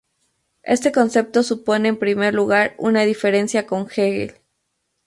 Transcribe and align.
Este 0.63 0.91
concepto 0.91 1.43
supone 1.43 1.89
en 1.89 1.99
primer 1.99 2.33
lugar 2.33 2.73
una 2.79 3.01
diferencia 3.03 3.67
con 3.67 3.85
Hegel. 3.95 4.33